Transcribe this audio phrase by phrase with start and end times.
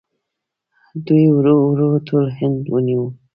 [1.05, 3.03] دوی ورو ورو ټول هند ونیو.